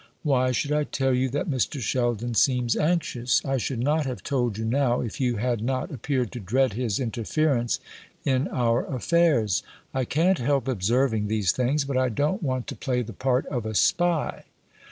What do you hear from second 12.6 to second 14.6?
to play the part of a spy."